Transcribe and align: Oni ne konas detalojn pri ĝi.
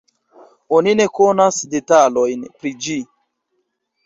Oni 0.77 0.93
ne 1.01 1.05
konas 1.19 1.59
detalojn 1.75 2.49
pri 2.57 2.73
ĝi. 2.89 2.97